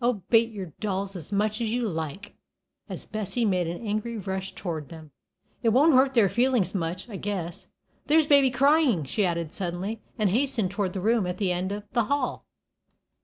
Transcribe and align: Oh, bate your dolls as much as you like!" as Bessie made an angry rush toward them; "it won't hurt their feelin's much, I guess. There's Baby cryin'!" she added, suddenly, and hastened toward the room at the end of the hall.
Oh, 0.00 0.22
bate 0.30 0.48
your 0.50 0.72
dolls 0.80 1.14
as 1.14 1.30
much 1.30 1.60
as 1.60 1.68
you 1.70 1.86
like!" 1.86 2.32
as 2.88 3.04
Bessie 3.04 3.44
made 3.44 3.66
an 3.66 3.86
angry 3.86 4.16
rush 4.16 4.54
toward 4.54 4.88
them; 4.88 5.10
"it 5.62 5.74
won't 5.74 5.92
hurt 5.92 6.14
their 6.14 6.30
feelin's 6.30 6.74
much, 6.74 7.06
I 7.10 7.16
guess. 7.16 7.68
There's 8.06 8.26
Baby 8.26 8.50
cryin'!" 8.50 9.04
she 9.04 9.26
added, 9.26 9.52
suddenly, 9.52 10.00
and 10.18 10.30
hastened 10.30 10.70
toward 10.70 10.94
the 10.94 11.02
room 11.02 11.26
at 11.26 11.36
the 11.36 11.52
end 11.52 11.70
of 11.70 11.84
the 11.92 12.04
hall. 12.04 12.46